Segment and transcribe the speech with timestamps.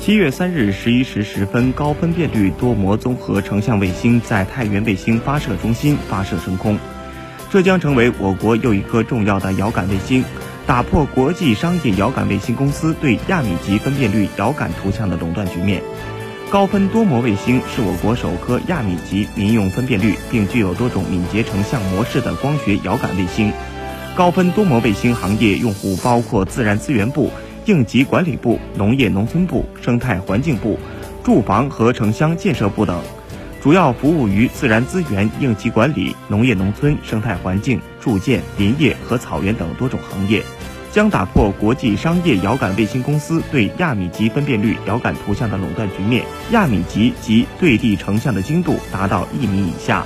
[0.00, 6.78] 七月三日十一时十分，高分辨率多模综合成像卫星在太原卫星发射中心发射升空，
[7.50, 10.24] 这将成为我国又一颗重要的遥感卫星，
[10.66, 15.82] 打破国际商业遥感卫星公司对亚米级分辨率遥感图像的垄断局面。
[16.48, 23.52] 高分多模卫星是我国首颗亚米级民用分辨率并具有多种敏捷成像模式的光学遥感卫星。
[24.16, 27.30] 高分多模卫星行业用户包括自然资源部。
[27.66, 30.78] 应急管理部、农业农村部、生态环境部、
[31.22, 33.00] 住房和城乡建设部等，
[33.62, 40.42] 主要服务于自然资源应急管理、农业农村、生态环境、住建、林业和草原等多种行业，
[40.90, 46.24] 将打破国际商业遥感卫星公司对亚米级分辨率遥感图像的垄断局面。
[46.52, 50.04] 亚米级及对地成像的精度达到一米以下。